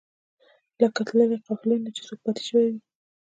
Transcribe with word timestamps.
لکه 0.81 0.99
له 1.01 1.05
تللې 1.07 1.37
قافلې 1.45 1.75
نه 1.83 1.89
چې 1.95 2.01
څوک 2.07 2.19
پاتې 2.23 2.41
شوی 2.47 2.65
وي. 2.71 2.79